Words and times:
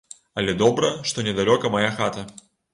Але 0.41 0.55
добра, 0.61 0.89
што 1.11 1.27
недалёка 1.29 1.75
мая 1.79 1.95
хата. 2.01 2.29